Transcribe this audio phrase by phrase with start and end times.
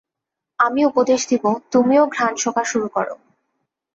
[0.59, 3.15] আমি উপদেশ দিবো তুমিও ঘ্রাণ শোঁকা শুরু করো।